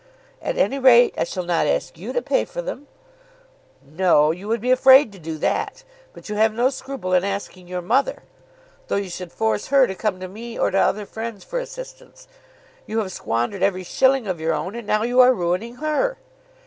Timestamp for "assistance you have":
11.59-13.11